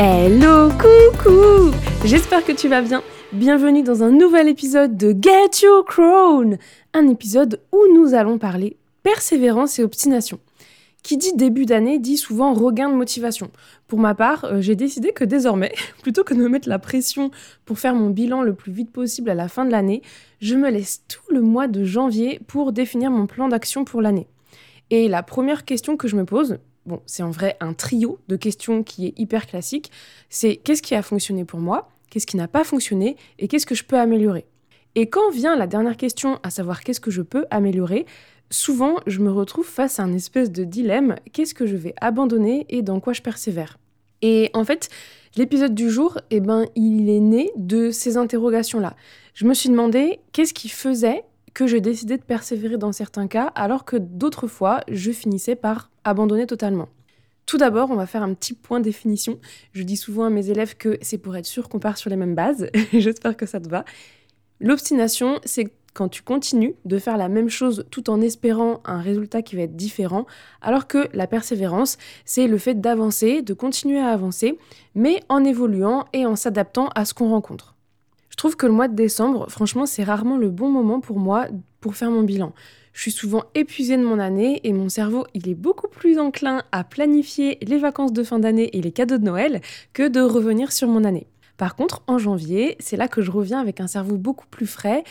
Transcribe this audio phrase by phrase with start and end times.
[0.00, 1.72] Hello, coucou
[2.04, 3.02] J'espère que tu vas bien.
[3.32, 6.56] Bienvenue dans un nouvel épisode de Get Your Crown,
[6.94, 10.38] un épisode où nous allons parler persévérance et obstination.
[11.02, 13.50] Qui dit début d'année dit souvent regain de motivation.
[13.88, 17.32] Pour ma part, euh, j'ai décidé que désormais, plutôt que de me mettre la pression
[17.64, 20.02] pour faire mon bilan le plus vite possible à la fin de l'année,
[20.40, 24.28] je me laisse tout le mois de janvier pour définir mon plan d'action pour l'année.
[24.90, 28.36] Et la première question que je me pose, bon, c'est en vrai un trio de
[28.36, 29.92] questions qui est hyper classique,
[30.28, 33.74] c'est qu'est-ce qui a fonctionné pour moi, qu'est-ce qui n'a pas fonctionné et qu'est-ce que
[33.74, 34.46] je peux améliorer.
[34.94, 38.06] Et quand vient la dernière question, à savoir qu'est-ce que je peux améliorer,
[38.50, 42.66] souvent je me retrouve face à un espèce de dilemme, qu'est-ce que je vais abandonner
[42.68, 43.78] et dans quoi je persévère?
[44.22, 44.88] Et en fait,
[45.36, 48.96] l'épisode du jour, eh ben, il est né de ces interrogations-là.
[49.34, 51.22] Je me suis demandé qu'est-ce qui faisait
[51.54, 55.90] que j'ai décidé de persévérer dans certains cas, alors que d'autres fois, je finissais par
[56.08, 56.88] abandonner totalement.
[57.46, 59.38] Tout d'abord, on va faire un petit point définition.
[59.72, 62.16] Je dis souvent à mes élèves que c'est pour être sûr qu'on part sur les
[62.16, 62.68] mêmes bases.
[62.92, 63.84] J'espère que ça te va.
[64.60, 69.42] L'obstination, c'est quand tu continues de faire la même chose tout en espérant un résultat
[69.42, 70.26] qui va être différent,
[70.60, 74.58] alors que la persévérance, c'est le fait d'avancer, de continuer à avancer,
[74.94, 77.74] mais en évoluant et en s'adaptant à ce qu'on rencontre.
[78.28, 81.46] Je trouve que le mois de décembre, franchement, c'est rarement le bon moment pour moi
[81.80, 82.52] pour faire mon bilan.
[82.92, 86.64] Je suis souvent épuisée de mon année et mon cerveau, il est beaucoup plus enclin
[86.72, 89.60] à planifier les vacances de fin d'année et les cadeaux de Noël
[89.92, 91.28] que de revenir sur mon année.
[91.56, 95.04] Par contre, en janvier, c'est là que je reviens avec un cerveau beaucoup plus frais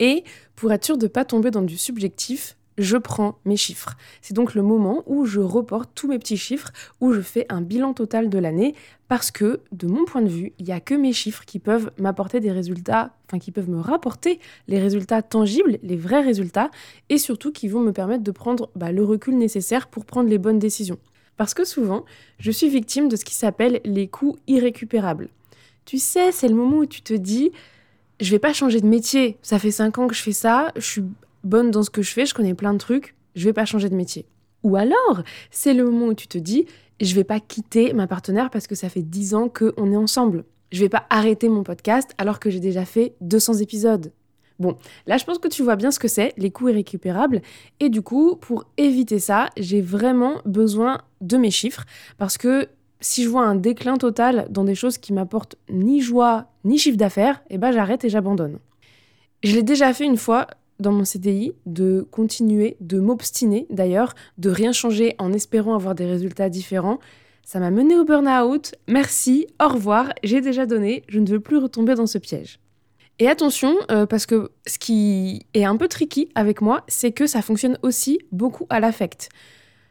[0.00, 0.24] et
[0.56, 3.96] pour être sûr de ne pas tomber dans du subjectif, je prends mes chiffres.
[4.22, 7.60] C'est donc le moment où je reporte tous mes petits chiffres, où je fais un
[7.60, 8.74] bilan total de l'année,
[9.08, 11.90] parce que, de mon point de vue, il n'y a que mes chiffres qui peuvent
[11.98, 16.70] m'apporter des résultats, enfin qui peuvent me rapporter les résultats tangibles, les vrais résultats,
[17.08, 20.38] et surtout qui vont me permettre de prendre bah, le recul nécessaire pour prendre les
[20.38, 20.98] bonnes décisions.
[21.36, 22.04] Parce que souvent,
[22.38, 25.28] je suis victime de ce qui s'appelle les coûts irrécupérables.
[25.84, 27.52] Tu sais, c'est le moment où tu te dis,
[28.20, 29.38] je vais pas changer de métier.
[29.42, 31.04] Ça fait 5 ans que je fais ça, je suis
[31.44, 33.88] bonne dans ce que je fais, je connais plein de trucs, je vais pas changer
[33.88, 34.26] de métier.
[34.62, 36.66] Ou alors, c'est le moment où tu te dis,
[37.00, 40.44] je vais pas quitter ma partenaire parce que ça fait 10 ans qu'on est ensemble.
[40.72, 44.12] Je vais pas arrêter mon podcast alors que j'ai déjà fait 200 épisodes.
[44.58, 47.42] Bon, là je pense que tu vois bien ce que c'est, les coûts irrécupérables.
[47.78, 51.84] Et du coup, pour éviter ça, j'ai vraiment besoin de mes chiffres
[52.18, 52.68] parce que
[53.00, 56.96] si je vois un déclin total dans des choses qui m'apportent ni joie ni chiffre
[56.96, 58.58] d'affaires, eh ben j'arrête et j'abandonne.
[59.44, 60.48] Je l'ai déjà fait une fois
[60.78, 66.06] dans mon CDI de continuer, de m'obstiner d'ailleurs, de rien changer en espérant avoir des
[66.06, 66.98] résultats différents.
[67.44, 68.74] Ça m'a mené au burn-out.
[68.88, 72.60] Merci, au revoir, j'ai déjà donné, je ne veux plus retomber dans ce piège.
[73.20, 77.26] Et attention, euh, parce que ce qui est un peu tricky avec moi, c'est que
[77.26, 79.28] ça fonctionne aussi beaucoup à l'affect.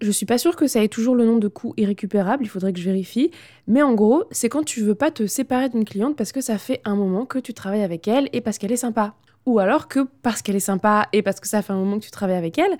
[0.00, 2.72] Je suis pas sûre que ça ait toujours le nom de coût irrécupérable, il faudrait
[2.72, 3.30] que je vérifie.
[3.66, 6.56] Mais en gros, c'est quand tu veux pas te séparer d'une cliente parce que ça
[6.56, 9.14] fait un moment que tu travailles avec elle et parce qu'elle est sympa.
[9.46, 12.04] Ou alors que parce qu'elle est sympa et parce que ça fait un moment que
[12.04, 12.76] tu travailles avec elle,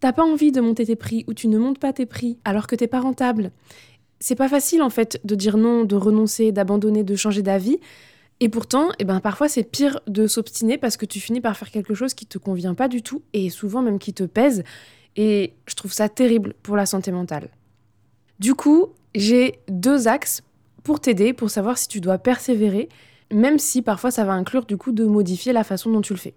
[0.00, 2.66] t'as pas envie de monter tes prix ou tu ne montes pas tes prix alors
[2.66, 3.50] que t'es pas rentable.
[4.20, 7.78] C'est pas facile en fait de dire non, de renoncer, d'abandonner, de changer d'avis.
[8.40, 11.70] Et pourtant, eh ben, parfois c'est pire de s'obstiner parce que tu finis par faire
[11.70, 14.64] quelque chose qui te convient pas du tout et souvent même qui te pèse.
[15.16, 17.48] Et je trouve ça terrible pour la santé mentale.
[18.40, 20.42] Du coup, j'ai deux axes
[20.82, 22.88] pour t'aider, pour savoir si tu dois persévérer,
[23.34, 26.18] même si parfois ça va inclure du coup de modifier la façon dont tu le
[26.18, 26.34] fais.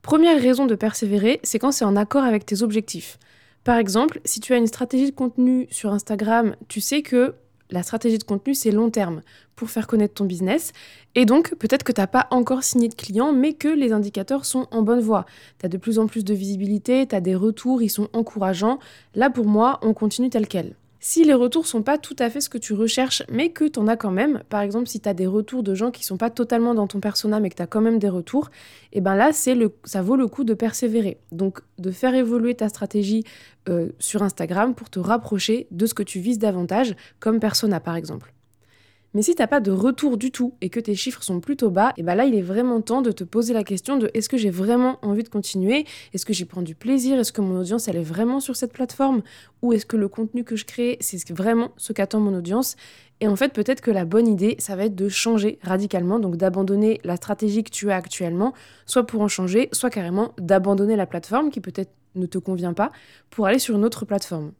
[0.00, 3.18] Première raison de persévérer, c'est quand c'est en accord avec tes objectifs.
[3.64, 7.34] Par exemple, si tu as une stratégie de contenu sur Instagram, tu sais que
[7.70, 9.22] la stratégie de contenu, c'est long terme
[9.56, 10.72] pour faire connaître ton business.
[11.14, 14.44] Et donc, peut-être que tu n'as pas encore signé de clients, mais que les indicateurs
[14.44, 15.24] sont en bonne voie.
[15.58, 18.78] Tu as de plus en plus de visibilité, tu as des retours, ils sont encourageants.
[19.14, 20.76] Là, pour moi, on continue tel quel.
[21.06, 23.78] Si les retours sont pas tout à fait ce que tu recherches, mais que tu
[23.78, 26.16] en as quand même, par exemple si tu as des retours de gens qui sont
[26.16, 28.48] pas totalement dans ton persona mais que tu as quand même des retours,
[28.90, 31.18] et eh ben là c'est le, ça vaut le coup de persévérer.
[31.30, 33.22] Donc de faire évoluer ta stratégie
[33.68, 37.96] euh, sur Instagram pour te rapprocher de ce que tu vises davantage comme persona par
[37.96, 38.32] exemple.
[39.14, 41.92] Mais si t'as pas de retour du tout et que tes chiffres sont plutôt bas,
[41.96, 44.36] et ben là il est vraiment temps de te poser la question de est-ce que
[44.36, 45.86] j'ai vraiment envie de continuer?
[46.12, 47.18] Est-ce que j'y prends du plaisir?
[47.20, 49.22] Est-ce que mon audience elle est vraiment sur cette plateforme?
[49.62, 52.74] Ou est-ce que le contenu que je crée c'est vraiment ce qu'attend mon audience?
[53.20, 56.36] Et en fait peut-être que la bonne idée ça va être de changer radicalement, donc
[56.36, 58.52] d'abandonner la stratégie que tu as actuellement,
[58.84, 62.90] soit pour en changer, soit carrément d'abandonner la plateforme qui peut-être ne te convient pas
[63.30, 64.52] pour aller sur une autre plateforme.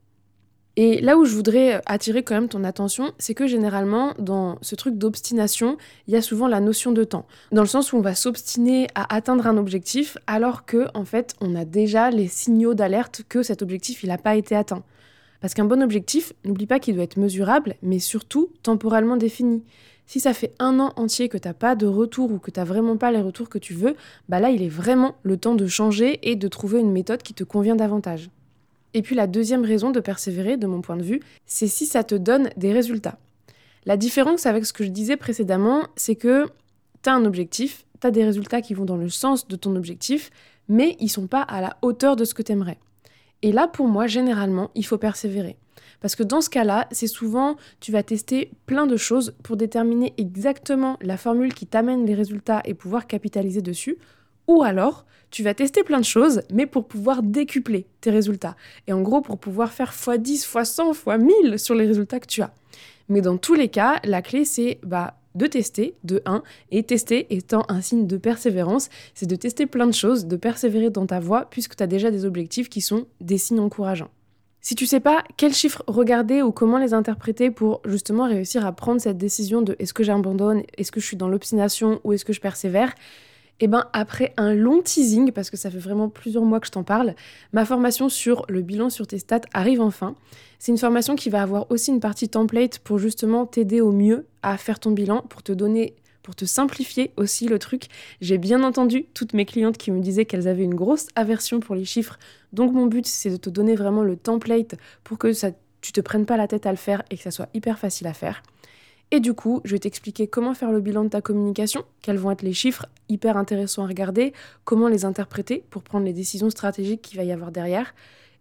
[0.76, 4.75] Et là où je voudrais attirer quand même ton attention, c'est que généralement, dans ce
[4.75, 5.76] truc d'obstination,
[6.09, 7.26] il y a souvent la notion de temps.
[7.53, 11.37] Dans le sens où on va s'obstiner à atteindre un objectif, alors que, en fait,
[11.41, 14.82] on a déjà les signaux d'alerte que cet objectif, il n'a pas été atteint.
[15.41, 19.62] Parce qu'un bon objectif, n'oublie pas qu'il doit être mesurable, mais surtout temporellement défini.
[20.06, 22.97] Si ça fait un an entier que t'as pas de retour ou que t'as vraiment
[22.97, 23.94] pas les retours que tu veux,
[24.29, 27.32] bah là il est vraiment le temps de changer et de trouver une méthode qui
[27.32, 28.29] te convient davantage.
[28.94, 32.05] Et puis la deuxième raison de persévérer, de mon point de vue, c'est si ça
[32.05, 33.19] te donne des résultats.
[33.87, 36.46] La différence avec ce que je disais précédemment, c'est que
[37.02, 39.76] tu as un objectif, tu as des résultats qui vont dans le sens de ton
[39.76, 40.31] objectif,
[40.69, 42.79] mais ils sont pas à la hauteur de ce que tu aimerais.
[43.43, 45.58] Et là, pour moi, généralement, il faut persévérer.
[46.00, 50.14] Parce que dans ce cas-là, c'est souvent, tu vas tester plein de choses pour déterminer
[50.17, 53.99] exactement la formule qui t'amène les résultats et pouvoir capitaliser dessus,
[54.46, 58.56] ou alors, tu vas tester plein de choses, mais pour pouvoir décupler tes résultats.
[58.87, 62.52] Et en gros, pour pouvoir faire x10, x100, x1000 sur les résultats que tu as.
[63.08, 67.26] Mais dans tous les cas, la clé, c'est bah, de tester, de 1, et tester
[67.35, 71.20] étant un signe de persévérance, c'est de tester plein de choses, de persévérer dans ta
[71.20, 74.11] voie, puisque tu as déjà des objectifs qui sont des signes encourageants.
[74.61, 78.73] Si tu sais pas quels chiffres regarder ou comment les interpréter pour justement réussir à
[78.73, 82.25] prendre cette décision de est-ce que j'abandonne, est-ce que je suis dans l'obstination ou est-ce
[82.25, 82.94] que je persévère,
[83.61, 86.67] et eh ben après un long teasing, parce que ça fait vraiment plusieurs mois que
[86.67, 87.15] je t'en parle,
[87.53, 90.17] ma formation sur le bilan sur tes stats arrive enfin.
[90.59, 94.27] C'est une formation qui va avoir aussi une partie template pour justement t'aider au mieux
[94.43, 97.89] à faire ton bilan, pour te donner pour te simplifier aussi le truc.
[98.21, 101.77] J'ai bien entendu toutes mes clientes qui me disaient qu'elles avaient une grosse aversion pour
[101.77, 102.19] les chiffres.
[102.53, 104.75] Donc mon but c'est de te donner vraiment le template
[105.05, 105.50] pour que ça,
[105.83, 108.07] tu te prennes pas la tête à le faire et que ça soit hyper facile
[108.09, 108.43] à faire.
[109.14, 112.32] Et du coup, je vais t'expliquer comment faire le bilan de ta communication, quels vont
[112.32, 114.32] être les chiffres hyper intéressants à regarder,
[114.64, 117.94] comment les interpréter pour prendre les décisions stratégiques qu'il va y avoir derrière.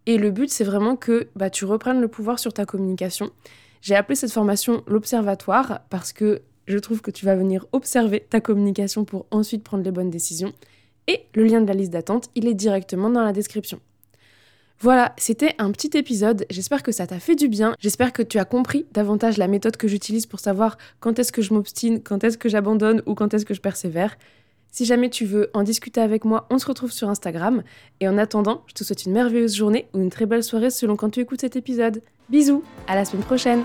[0.08, 3.30] Et le but, c'est vraiment que bah, tu reprennes le pouvoir sur ta communication.
[3.82, 8.42] J'ai appelé cette formation l'observatoire parce que je trouve que tu vas venir observer ta
[8.42, 10.54] communication pour ensuite prendre les bonnes décisions.
[11.06, 13.80] Et le lien de la liste d'attente, il est directement dans la description.
[14.84, 16.46] Voilà, c'était un petit épisode.
[16.50, 17.74] J'espère que ça t'a fait du bien.
[17.80, 21.42] J'espère que tu as compris davantage la méthode que j'utilise pour savoir quand est-ce que
[21.42, 24.18] je m'obstine, quand est-ce que j'abandonne ou quand est-ce que je persévère.
[24.74, 27.64] Si jamais tu veux en discuter avec moi, on se retrouve sur Instagram.
[28.02, 30.98] Et en attendant, je te souhaite une merveilleuse journée ou une très belle soirée selon
[30.98, 32.02] quand tu écoutes cet épisode.
[32.28, 33.64] Bisous, à la semaine prochaine